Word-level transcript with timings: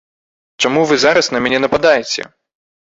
Чаму 0.63 0.81
вы 0.93 0.99
зараз 1.03 1.31
на 1.35 1.43
мяне 1.45 1.59
нападаеце? 1.67 2.21